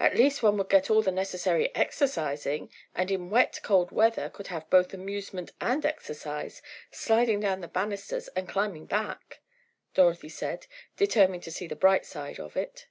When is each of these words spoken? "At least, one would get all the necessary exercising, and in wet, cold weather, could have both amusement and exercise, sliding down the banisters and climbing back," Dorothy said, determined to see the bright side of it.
"At 0.00 0.14
least, 0.16 0.42
one 0.42 0.56
would 0.56 0.70
get 0.70 0.88
all 0.88 1.02
the 1.02 1.12
necessary 1.12 1.68
exercising, 1.74 2.72
and 2.94 3.10
in 3.10 3.28
wet, 3.28 3.60
cold 3.62 3.92
weather, 3.92 4.30
could 4.30 4.46
have 4.46 4.70
both 4.70 4.94
amusement 4.94 5.52
and 5.60 5.84
exercise, 5.84 6.62
sliding 6.90 7.40
down 7.40 7.60
the 7.60 7.68
banisters 7.68 8.28
and 8.28 8.48
climbing 8.48 8.86
back," 8.86 9.40
Dorothy 9.92 10.30
said, 10.30 10.66
determined 10.96 11.42
to 11.42 11.52
see 11.52 11.66
the 11.66 11.76
bright 11.76 12.06
side 12.06 12.40
of 12.40 12.56
it. 12.56 12.86